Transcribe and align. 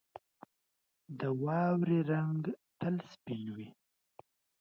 •د 1.19 1.21
واورې 1.43 1.99
رنګ 2.11 2.41
تل 2.79 2.95
سپین 3.13 3.43
وي. 3.55 3.69